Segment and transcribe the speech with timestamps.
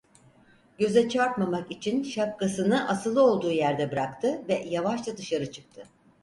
[0.77, 5.83] Göze çarpmamak için şapkasını asılı olduğu yerde bıraktı ve yavaşça dışarı çıktı.